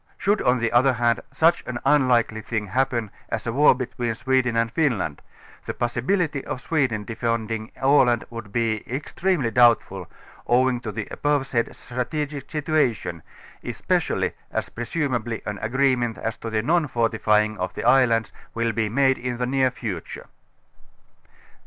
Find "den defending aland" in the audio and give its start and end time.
6.87-8.23